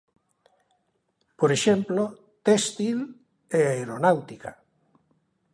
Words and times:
Por 1.39 1.49
exemplo, 1.57 2.01
téxtil 2.45 2.97
e 3.57 3.59
aeronáutica. 3.71 4.51